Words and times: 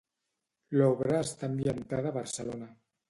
L'obra 0.79 1.19
està 1.25 1.49
ambientada 1.49 2.11
a 2.13 2.15
Barcelona. 2.17 2.71